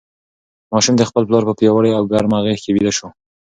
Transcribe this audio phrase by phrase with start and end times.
[0.71, 3.07] ماشوم د خپل پلار په پیاوړې او ګرمه غېږ کې ویده شو.